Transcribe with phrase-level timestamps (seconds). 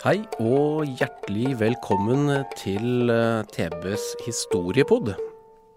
[0.00, 5.10] Hei og hjertelig velkommen til eh, TBs historiepod.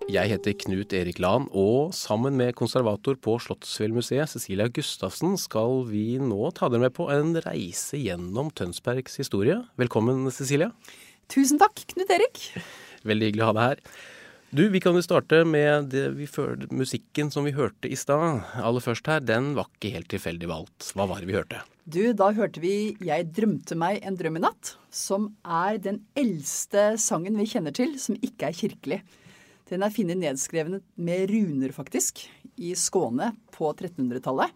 [0.07, 6.21] Jeg heter Knut Erik Lahn, og sammen med konservator på Slottsfjellmuseet, Cecilia Gustavsen, skal vi
[6.23, 9.59] nå ta dere med på en reise gjennom Tønsbergs historie.
[9.75, 10.71] Velkommen, Cecilia.
[11.27, 12.45] Tusen takk, Knut Erik.
[13.03, 13.83] Veldig hyggelig å ha deg her.
[14.53, 15.95] Du, Vi kan jo starte med
[16.29, 18.43] følte, musikken som vi hørte i stad.
[18.61, 20.91] Aller først her, den var ikke helt tilfeldig valgt.
[20.93, 21.63] Hva var det vi hørte?
[21.89, 26.99] Du, da hørte vi 'Jeg drømte meg en drøm i natt', som er den eldste
[27.01, 29.01] sangen vi kjenner til som ikke er kirkelig.
[29.71, 34.53] Den er funnet nedskrevet med runer, faktisk, i Skåne på 1300-tallet.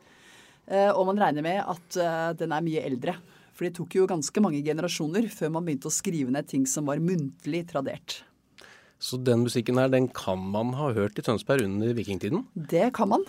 [0.68, 3.18] Eh, Og man regner med at eh, den er mye eldre.
[3.52, 6.86] For det tok jo ganske mange generasjoner før man begynte å skrive ned ting som
[6.86, 8.27] var muntlig tradert.
[8.98, 12.48] Så den musikken her, den kan man ha hørt i Tønsberg under vikingtiden?
[12.56, 13.26] Det kan man.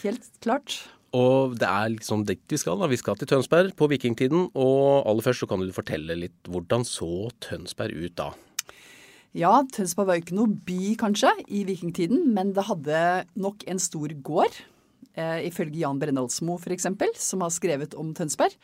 [0.00, 0.78] Helt klart.
[1.16, 2.78] Og det er liksom dit vi skal.
[2.80, 2.88] da.
[2.88, 4.48] Vi skal til Tønsberg på vikingtiden.
[4.54, 8.30] Og aller først så kan du fortelle litt hvordan så Tønsberg ut da?
[9.36, 13.02] Ja, Tønsberg var jo ikke noe by, kanskje, i vikingtiden, men det hadde
[13.38, 14.56] nok en stor gård.
[15.14, 16.88] Eh, ifølge Jan Brennoldsmo, f.eks.,
[17.22, 18.56] som har skrevet om Tønsberg,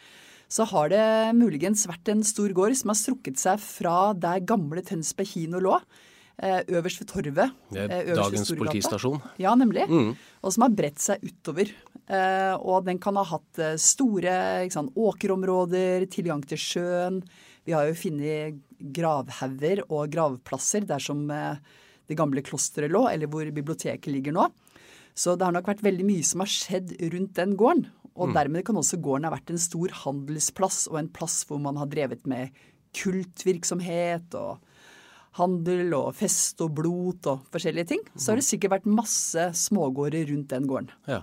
[0.50, 1.06] så har det
[1.38, 5.78] muligens vært en stor gård som har strukket seg fra der gamle Tønsberg kino lå,
[6.36, 7.52] øverst ved torvet.
[7.72, 9.20] Eh, dagens politistasjon.
[9.40, 9.86] Ja, nemlig.
[10.42, 11.72] Og som har bredt seg utover.
[12.06, 14.36] Eh, og den kan ha hatt eh, store
[14.70, 17.18] sant, åkerområder, tilgang til sjøen.
[17.66, 18.60] Vi har jo funnet
[18.94, 21.58] gravhauger og gravplasser der som eh,
[22.06, 24.46] det gamle klosteret lå, eller hvor biblioteket ligger nå.
[25.16, 27.88] Så det har nok vært veldig mye som har skjedd rundt den gården.
[28.16, 31.76] Og dermed kan også gården ha vært en stor handelsplass og en plass hvor man
[31.80, 32.54] har drevet med
[32.96, 34.62] kultvirksomhet og
[35.36, 38.02] handel og fest og blot og forskjellige ting.
[38.16, 40.90] Så har det sikkert vært masse smågårder rundt den gården.
[41.10, 41.22] Ja.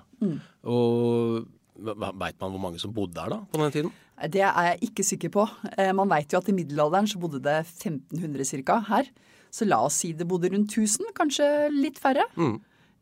[0.70, 1.46] Og
[1.84, 3.92] veit man hvor mange som bodde der da, på den tiden?
[4.30, 5.48] Det er jeg ikke sikker på.
[5.78, 8.78] Eh, Man veit jo at i middelalderen så bodde det 1500 ca.
[8.92, 9.10] her.
[9.54, 12.24] Så la oss si det bodde rundt 1000, kanskje litt færre.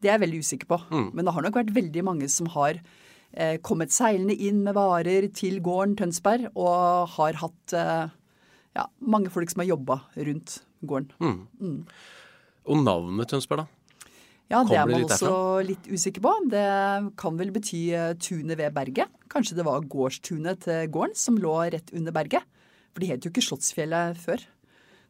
[0.01, 0.79] Det er jeg veldig usikker på.
[1.13, 2.79] Men det har nok vært veldig mange som har
[3.35, 8.09] eh, kommet seilende inn med varer til gården Tønsberg, og har hatt eh,
[8.77, 11.85] ja, mange folk som har jobba rundt gården.
[12.69, 13.81] Og navnet Tønsberg, da?
[14.51, 16.31] Ja, det er man det også litt usikker på.
[16.51, 16.63] Det
[17.19, 19.11] kan vel bety eh, tunet ved berget.
[19.31, 22.43] Kanskje det var gårdstunet til gården som lå rett under berget.
[22.91, 24.43] For de het jo ikke Slottsfjellet før.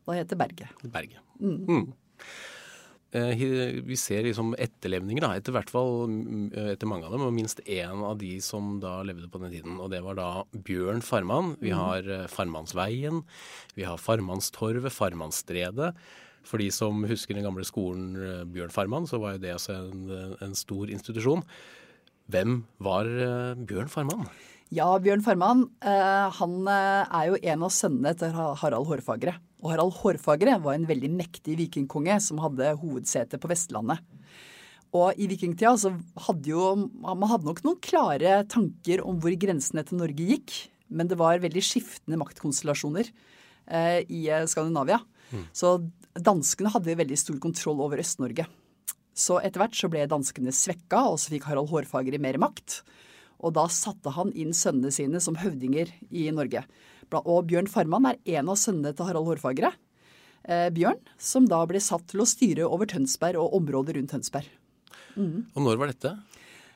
[0.06, 0.70] Da het det Berget.
[0.94, 1.22] Berget.
[1.40, 1.94] Mm.
[3.12, 3.44] Eh,
[3.84, 6.46] Vi ser liksom etterlevninger, da, etter hvert fall mm,
[6.76, 9.80] etter mange av dem, og minst én av de som da levde på den tiden.
[9.84, 11.56] Og det var da Bjørn Farman.
[11.60, 13.24] Vi har eh, Farmannsveien,
[13.76, 15.92] vi har Farmannstorvet, Farmannsstredet.
[16.48, 19.76] For de som husker den gamle skolen eh, Bjørn Farman, så var jo det altså
[19.82, 20.08] en,
[20.42, 21.44] en stor institusjon.
[22.32, 24.26] Hvem var eh, Bjørn Farman?
[24.72, 29.36] Ja, Bjørn Farman eh, han eh, er jo en av sønnene til Harald Hårfagre.
[29.62, 34.02] Og Harald Hårfagre var en veldig mektig vikingkonge som hadde hovedsete på Vestlandet.
[34.92, 35.94] Og i vikingtida så
[36.26, 40.56] hadde jo Man hadde nok noen klare tanker om hvor grensene til Norge gikk.
[40.92, 45.00] Men det var veldig skiftende maktkonstellasjoner eh, i Skandinavia.
[45.00, 45.46] Skandinavia.
[45.56, 45.78] Så
[46.20, 48.48] danskene hadde veldig stor kontroll over Øst-Norge.
[49.16, 52.82] Så etter hvert så ble danskene svekka, og så fikk Harald Hårfagre mer makt.
[53.42, 56.66] Og da satte han inn sønnene sine som høvdinger i Norge.
[57.20, 59.74] Og Bjørn Farman er en av sønnene til Harald Hårfagre.
[60.48, 64.48] Eh, Bjørn, som da ble satt til å styre over Tønsberg og området rundt Tønsberg.
[65.56, 66.16] Og når var dette?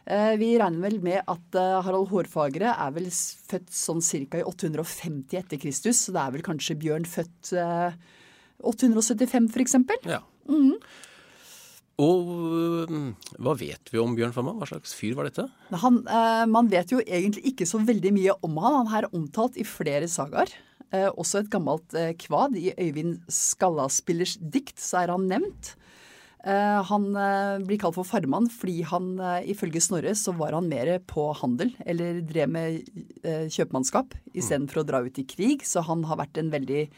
[0.06, 4.42] Eh, vi regner vel med at eh, Harald Hårfagre er vel født sånn ca.
[4.42, 6.04] i 850 etter Kristus.
[6.06, 7.98] Så det er vel kanskje Bjørn født eh,
[8.62, 9.78] 875 f.eks.
[10.06, 10.22] Ja.
[12.02, 12.32] Og
[12.92, 12.96] øh,
[13.40, 14.58] hva vet vi om Bjørn Farman?
[14.60, 15.48] Hva slags fyr var dette?
[15.80, 18.82] Han, eh, man vet jo egentlig ikke så veldig mye om han.
[18.92, 20.52] Han er omtalt i flere sagaer.
[20.92, 22.60] Eh, også et gammelt eh, kvad.
[22.60, 25.76] I Øyvind Skallaspillers dikt så er han nevnt.
[26.46, 30.68] Eh, han eh, blir kalt for farmann fordi han eh, ifølge Snorre så var han
[30.70, 32.84] mer på handel, eller drev med
[33.24, 35.64] eh, kjøpmannskap istedenfor å dra ut i krig.
[35.66, 36.90] Så han har vært en veldig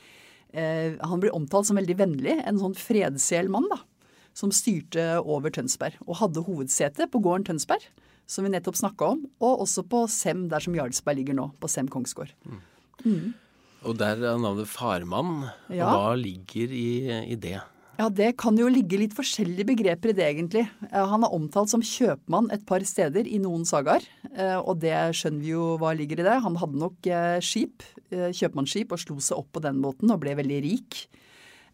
[0.58, 3.82] Eh, han blir omtalt som veldig vennlig, en sånn fredsjel mann, da.
[4.38, 7.88] Som styrte over Tønsberg, og hadde hovedsete på gården Tønsberg,
[8.30, 11.70] som vi nettopp snakka om, og også på Sem, der som Jarlsberg ligger nå, på
[11.72, 12.36] Sem kongsgård.
[13.88, 15.48] Og der er navnet Farmann.
[15.72, 15.90] Ja.
[15.90, 16.90] Hva ligger i,
[17.34, 17.58] i det?
[17.98, 20.68] Ja, det kan jo ligge litt forskjellige begreper i det, egentlig.
[20.92, 24.06] Eh, Han er omtalt som kjøpmann et par steder i noen sagaer,
[24.36, 26.36] eh, og det skjønner vi jo hva ligger i det.
[26.46, 30.36] Han hadde nok eh, skip, kjøpmannsskip, og slo seg opp på den måten og ble
[30.38, 31.00] veldig rik.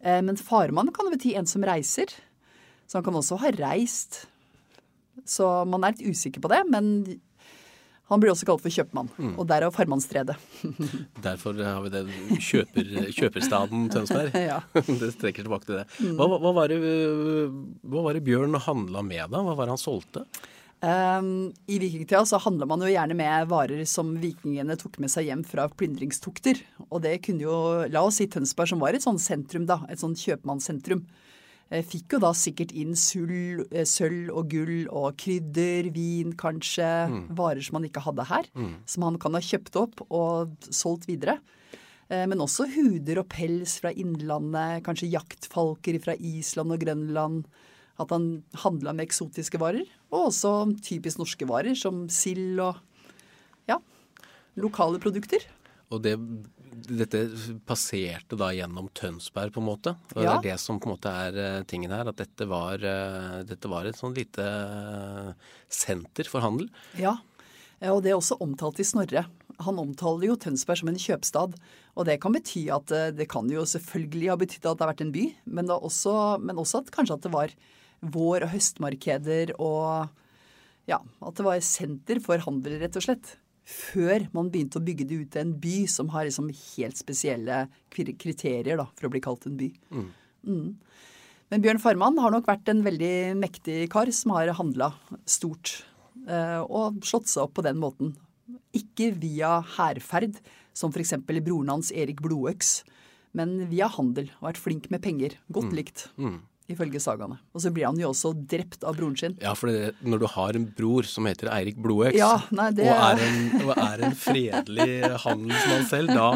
[0.04, 2.10] Men farmann kan jo bety en som reiser,
[2.86, 4.24] så han kan også ha reist.
[5.28, 6.90] Så man er litt usikker på det, men
[8.10, 10.34] han blir også kalt for kjøpmann, og derav farmannstredet.
[11.24, 14.34] Derfor har vi den kjøper, kjøperstaden Tønsberg.
[14.44, 14.58] Ja.
[15.00, 15.86] Det strekker tilbake til det.
[16.18, 19.40] Hva, hva, var det hva var det Bjørn handla med, da?
[19.40, 20.26] Hva var det han solgte?
[20.84, 25.30] Um, I vikingtida så handla man jo gjerne med varer som vikingene tok med seg
[25.30, 26.60] hjem fra plyndringstokter.
[26.90, 27.56] Og det kunne jo,
[27.88, 31.06] la oss si Tønsberg, som var et sånn sentrum, da, et sånn kjøpmannssentrum,
[31.70, 36.86] fikk jo da sikkert inn sull, eh, sølv og gull og krydder, vin kanskje,
[37.34, 38.44] varer som han ikke hadde her,
[38.86, 41.40] som han kan ha kjøpt opp og solgt videre.
[42.10, 47.44] Eh, Men også huder og pels fra innlandet, kanskje jaktfalker fra Island og Grønland.
[47.98, 52.76] At han handla med eksotiske varer, og også typisk norske varer som sild og
[53.68, 53.78] ja,
[54.56, 55.38] lokale produkter.
[55.94, 56.14] Og det,
[56.88, 57.20] dette
[57.68, 59.94] passerte da gjennom Tønsberg, på en måte.
[60.14, 60.34] Og Ja.
[60.34, 62.08] Det er det som på en måte er eh, tingen her.
[62.10, 65.30] At dette var, eh, dette var et sånn lite eh,
[65.68, 66.68] senter for handel.
[66.98, 67.18] Ja,
[67.90, 69.26] og det er også omtalt i Snorre.
[69.62, 71.54] Han omtaler jo Tønsberg som en kjøpstad.
[71.94, 75.04] Og det kan bety at det kan jo selvfølgelig ha betydd at det har vært
[75.04, 77.54] en by, men, også, men også at kanskje at det var
[78.02, 80.10] vår- og høstmarkeder og
[80.90, 83.36] ja, at det var senter for handel, rett og slett.
[83.64, 87.62] Før man begynte å bygge det ut til en by som har liksom helt spesielle
[87.94, 89.70] kriterier da, for å bli kalt en by.
[90.44, 90.68] Mm.
[91.52, 94.90] Men Bjørn Farman har nok vært en veldig mektig kar som har handla
[95.24, 95.82] stort.
[96.28, 98.14] eh, Og slått seg opp på den måten.
[98.76, 100.36] Ikke via hærferd,
[100.74, 101.14] som f.eks.
[101.24, 102.82] broren hans Erik Blodøks,
[103.32, 104.28] men via handel.
[104.40, 105.38] Og vært flink med penger.
[105.52, 106.08] Godt likt,
[106.70, 107.36] ifølge sagaene.
[107.52, 109.34] Og så blir han jo også drept av broren sin.
[109.42, 113.02] Ja, for det, når du har en bror som heter Eirik Blodøks, Ja, det- og,
[113.10, 114.94] er en, og er en fredelig
[115.26, 116.30] handelsmann selv, da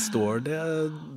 [0.00, 0.60] står det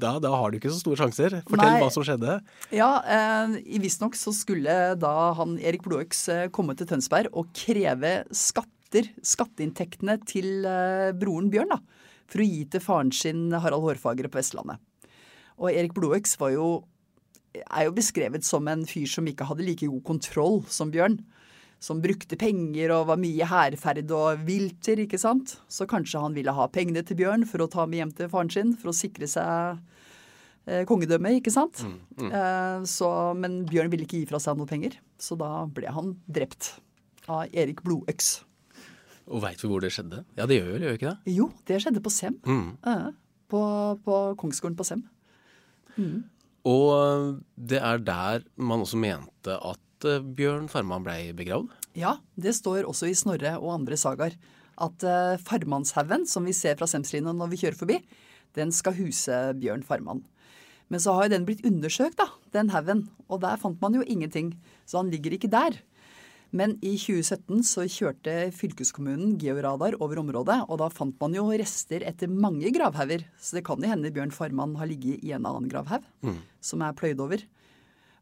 [0.03, 1.37] da, da har du ikke så store sjanser.
[1.47, 1.79] Fortell Nei.
[1.81, 2.35] hva som skjedde.
[2.75, 8.25] Ja, eh, visstnok så skulle da han Erik Blodøks eh, komme til Tønsberg og kreve
[8.35, 11.79] skatter, skatteinntektene til eh, broren Bjørn, da.
[12.29, 14.77] For å gi til faren sin Harald Hårfagre på Vestlandet.
[15.59, 16.67] Og Erik Blodøks var jo,
[17.57, 21.19] er jo beskrevet som en fyr som ikke hadde like god kontroll som Bjørn.
[21.79, 25.55] Som brukte penger og var mye hærferd og vilter, ikke sant.
[25.71, 28.51] Så kanskje han ville ha pengene til Bjørn for å ta med hjem til faren
[28.51, 29.79] sin, for å sikre seg
[30.67, 31.79] eh, kongedømme, ikke sant?
[32.19, 33.09] Eh, så,
[33.39, 36.73] men Bjørn ville ikke gi fra seg noe penger, så da ble han drept
[37.31, 38.41] av Erik Blodøks.
[39.29, 40.23] Og veit vi hvor det skjedde?
[40.35, 41.33] Ja, det gjør vel, gjør vi ikke det?
[41.37, 42.35] Jo, det skjedde på Sem.
[42.49, 43.07] Eh,
[43.49, 43.63] på,
[44.03, 45.05] på kongsgården på Sem.
[46.69, 51.73] Og øh, det er der man også mente at øh, Bjørn Farman blei begravd.
[51.97, 54.37] Ja, det står også i Snorre og andre sagaer
[54.79, 57.97] at uh, Farmannshaugen, som vi ser fra Semslinen når vi kjører forbi,
[58.55, 60.23] den skal huse Bjørn Farman.
[60.89, 64.05] Men så har jo den blitt undersøkt, da, den haugen, og der fant man jo
[64.07, 64.55] ingenting.
[64.89, 65.77] Så han ligger ikke der.
[66.51, 72.01] Men i 2017 så kjørte fylkeskommunen georadar over området, og da fant man jo rester
[72.09, 73.27] etter mange gravhauger.
[73.37, 76.07] Så det kan jo hende Bjørn Farman har ligget i en annen gravhaug
[76.59, 77.43] som er pløyd over.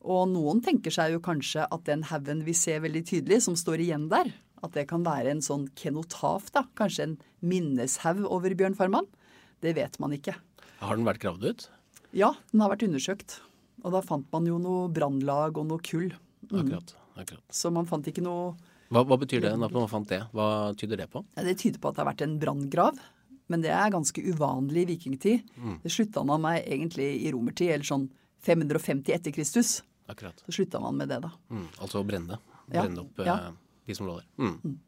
[0.08, 3.82] Og noen tenker seg jo kanskje at den haugen vi ser veldig tydelig, som står
[3.86, 6.66] igjen der, at det kan være en sånn kenotaf, da.
[6.76, 9.08] Kanskje en minneshaug over Bjørn Farman.
[9.64, 10.36] Det vet man ikke.
[10.84, 11.68] Har den vært gravd ut?
[12.16, 13.40] Ja, den har vært undersøkt.
[13.86, 16.12] Og da fant man jo noe brannlag og noe kull.
[16.52, 16.96] Akkurat.
[17.24, 17.44] Akkurat.
[17.54, 18.56] Så man fant ikke noe
[18.90, 20.22] Hva, hva betyr det at man fant det?
[20.32, 21.24] Hva tyder det på?
[21.36, 23.00] ja, Det tyder på at det har vært en branngrav.
[23.48, 25.52] Men det er ganske uvanlig i vikingtid.
[25.84, 28.10] Det slutta man med egentlig i romertid, eller sånn
[28.44, 29.82] 550 etter Kristus.
[30.08, 30.40] Akkurat.
[30.46, 31.32] Så slutta man med det, da.
[31.52, 32.40] Mm, altså å brenne.
[32.72, 33.38] Ja, Brenne opp ja.
[33.48, 33.54] eh,
[33.88, 34.28] de som lå der.
[34.40, 34.80] Mm.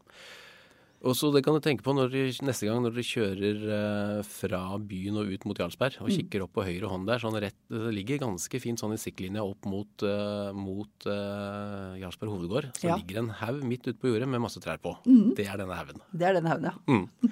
[1.02, 4.24] Og så Det kan du tenke på når dere, neste gang når dere kjører eh,
[4.28, 6.04] fra byen og ut mot Jarlsberg Mm.
[6.04, 7.20] og kikker opp på høyre hånd der.
[7.24, 12.34] sånn rett, Det ligger ganske fint sånn i siktlinja opp mot, uh, mot uh, Jarlsberg
[12.36, 12.74] hovedgård.
[12.76, 12.98] Så Ja.
[12.98, 13.00] Mm.
[13.08, 14.98] ligger en haug midt ute på jordet med masse trær på.
[15.36, 16.02] Det er denne haugen.
[16.12, 17.30] Det er denne haugen, ja.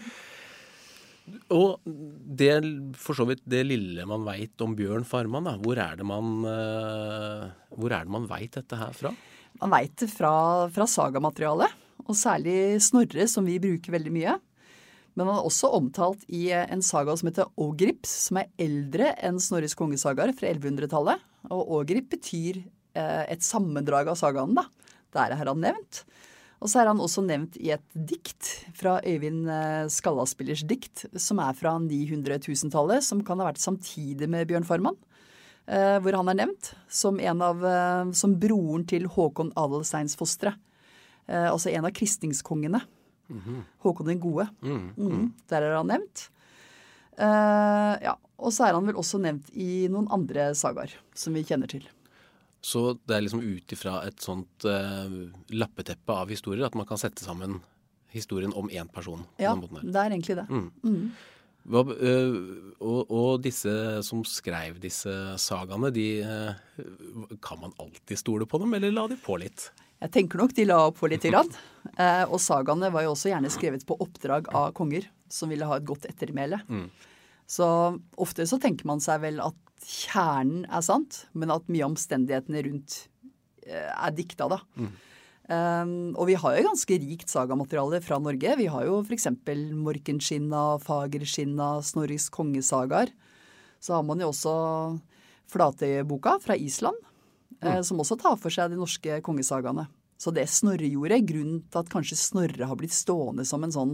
[1.52, 2.54] Og det,
[2.96, 6.30] for så vidt det lille man veit om Bjørn Farman, da, hvor er det man,
[6.48, 9.12] uh, hvor er det man veit dette her fra?
[9.60, 10.32] Man veit det fra,
[10.72, 11.74] fra sagamaterialet,
[12.08, 14.38] og særlig Snorre, som vi bruker veldig mye.
[15.18, 19.40] Men han er også omtalt i en saga som heter Ågrips, som er eldre enn
[19.42, 21.24] Snorres kongesagaer fra 1100-tallet.
[21.50, 24.68] Og Ågrip betyr eh, et sammendrag av sagaen, da.
[25.16, 26.04] Der er han nevnt.
[26.62, 31.42] Og så er han også nevnt i et dikt fra Øyvind eh, Skallaspillers dikt, som
[31.42, 35.02] er fra 900-1000-tallet, som kan ha vært samtidig med Bjørn Farman.
[35.66, 37.66] Eh, hvor han er nevnt som, av,
[38.14, 40.54] som broren til Håkon Adelsteinsfostre.
[41.28, 42.82] Eh, altså en av kristningskongene.
[43.84, 44.48] Håkon den gode.
[44.64, 46.30] Mm, der er han nevnt.
[47.18, 51.42] Eh, ja, Og så er han vel også nevnt i noen andre sagaer som vi
[51.48, 51.88] kjenner til.
[52.62, 55.16] Så det er liksom ut ifra et sånt eh,
[55.54, 57.60] lappeteppe av historier at man kan sette sammen
[58.14, 59.26] historien om én person.
[59.36, 60.48] på Ja, det er egentlig det.
[61.68, 62.36] Hva, øh,
[62.80, 63.72] og, og disse
[64.08, 66.24] som skrev disse sagaene, de
[67.44, 69.72] Kan man alltid stole på dem, eller la de på litt?
[70.04, 71.50] Jeg tenker nok de la opp for lite grann.
[71.98, 75.80] Eh, og sagaene var jo også gjerne skrevet på oppdrag av konger som ville ha
[75.80, 76.60] et godt ettermæle.
[77.48, 77.66] Så
[78.20, 82.64] ofte så tenker man seg vel at kjernen er sant, men at mye av omstendighetene
[82.68, 82.98] rundt
[83.66, 84.62] eh, er dikta, da.
[85.48, 88.56] Um, og vi har jo ganske rikt sagamateriale fra Norge.
[88.60, 89.30] Vi har jo f.eks.
[89.80, 93.14] Morkenskinna, Fagerskinna, Snorris kongesagaer.
[93.80, 94.56] Så har man jo også
[95.48, 97.00] Flatøyeboka fra Island,
[97.64, 99.88] eh, som også tar for seg de norske kongesagaene.
[100.18, 103.94] Så det Snorre gjorde, grunnen til at kanskje Snorre har blitt stående som en sånn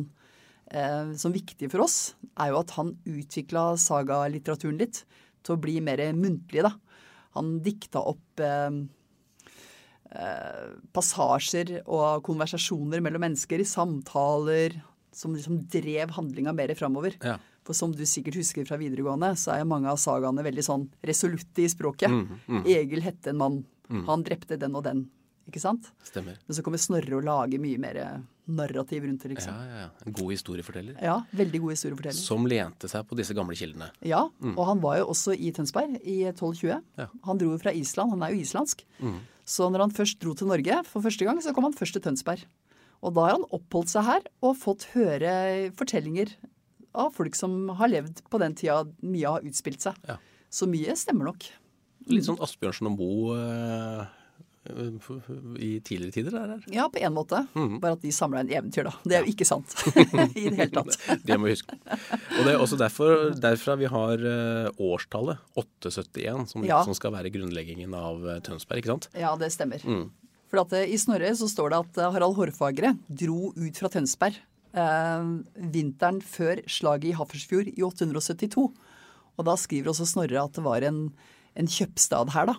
[0.71, 5.03] eh, som viktig for oss, er jo at han utvikla sagalitteraturen litt
[5.43, 6.73] til å bli mer muntlig, da.
[7.35, 8.71] Han dikta opp eh,
[10.93, 14.77] passasjer og konversasjoner mellom mennesker, i samtaler,
[15.13, 17.17] som liksom drev handlinga mer framover.
[17.21, 17.37] Ja.
[17.63, 20.87] For som du sikkert husker fra videregående, så er jo mange av sagaene veldig sånn
[21.07, 22.11] resolutte i språket.
[22.11, 23.59] Mm, Egil hette en mann.
[24.07, 25.05] Han drepte den og den.
[25.47, 25.89] Ikke sant?
[26.07, 26.37] Stemmer.
[26.47, 27.97] Men så kommer Snorre og lager mye mer
[28.47, 29.55] narrativ rundt det, liksom.
[29.55, 29.89] ja, ja.
[30.07, 30.95] En god historieforteller.
[31.03, 32.19] Ja, veldig god historieforteller.
[32.19, 33.89] Som lente seg på disse gamle kildene.
[34.07, 34.21] Ja,
[34.53, 36.79] og han var jo også i Tønsberg i 1220.
[36.99, 37.07] Ja.
[37.27, 38.83] Han dro jo fra Island, han er jo islandsk.
[39.43, 42.03] Så når han først dro til Norge for første gang, så kom han først til
[42.07, 42.43] Tønsberg.
[43.03, 45.33] Og da har han oppholdt seg her og fått høre
[45.75, 46.31] fortellinger
[46.93, 49.97] av folk som har levd på den tida mye har utspilt seg.
[50.07, 50.17] Ja.
[50.53, 51.47] Så mye stemmer nok.
[52.11, 54.03] Litt sånn Asbjørnsen og Moe øh,
[55.59, 56.31] i tidligere tider.
[56.35, 56.63] Der, her.
[56.71, 57.41] Ja, på en måte.
[57.53, 58.93] Bare at de samla en eventyr, da.
[59.03, 59.73] Det er jo ikke sant
[60.39, 60.97] i det hele tatt.
[61.27, 61.75] Det må vi huske.
[61.75, 66.83] Og det er også derfor, derfra vi har øh, årstallet 871, som, Ja.
[66.87, 68.83] som skal være grunnleggingen av øh, Tønsberg.
[68.83, 69.09] ikke sant?
[69.19, 69.83] Ja, det stemmer.
[70.53, 73.91] For at eh, i Snorre så står det at eh, Harald Hårfagre dro ut fra
[73.91, 74.37] Tønsberg
[74.73, 75.29] eh,
[75.73, 78.67] vinteren før slaget i Hafrsfjord i 872.
[79.33, 81.07] Og da skriver også Snorre at det var en,
[81.57, 82.57] en kjøpstad her, da.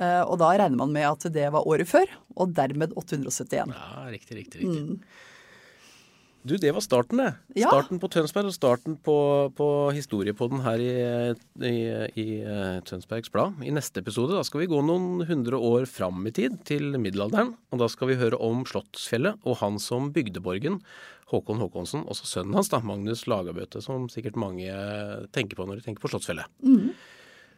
[0.00, 3.74] Eh, og da regner man med at det var året før, og dermed 871.
[3.74, 5.00] Ja, riktig, riktig, riktig.
[6.42, 7.34] Du, det var starten, det.
[7.60, 7.68] Ja.
[7.68, 9.16] Starten på Tønsberg og starten på,
[9.52, 10.94] på historiepodden her i,
[11.68, 11.74] i,
[12.16, 13.60] i eh, Tønsbergs Blad.
[13.60, 17.52] I neste episode da skal vi gå noen hundre år fram i tid, til middelalderen.
[17.74, 20.80] Og da skal vi høre om Slottsfjellet og han som bygde borgen,
[21.30, 22.08] Håkon Håkonsen.
[22.08, 24.72] Også sønnen hans, da, Magnus Lagabøte, som sikkert mange
[25.36, 26.48] tenker på når de tenker på Slottsfjellet.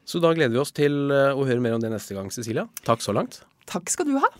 [0.02, 2.66] Så da gleder vi oss til eh, å høre mer om det neste gang, Cecilia.
[2.82, 3.44] Takk så langt.
[3.70, 4.32] Takk skal du ha.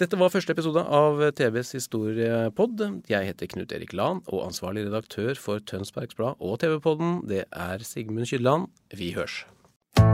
[0.00, 2.80] Dette var første episode av TVs historiepod.
[3.10, 7.84] Jeg heter Knut Erik Lahn, og ansvarlig redaktør for Tønsbergs Blad og TV-podden, det er
[7.84, 8.70] Sigmund Kydland.
[8.96, 9.42] Vi hørs.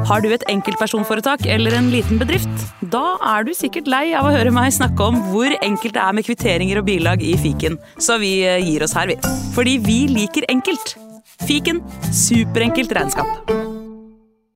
[0.08, 2.50] Har du et enkeltpersonforetak eller en liten bedrift?
[2.90, 6.18] Da er du sikkert lei av å høre meg snakke om hvor enkelt det er
[6.18, 9.18] med kvitteringer og bilag i fiken, så vi eh, gir oss her, vi.
[9.54, 10.96] Fordi vi liker enkelt.
[11.46, 13.67] Fiken superenkelt regnskap.